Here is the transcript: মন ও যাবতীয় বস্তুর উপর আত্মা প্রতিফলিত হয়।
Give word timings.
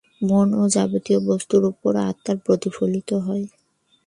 মন 0.21 0.47
ও 0.53 0.63
যাবতীয় 0.67 1.19
বস্তুর 1.27 1.63
উপর 1.71 1.91
আত্মা 2.09 2.33
প্রতিফলিত 2.45 3.09
হয়। 3.25 3.45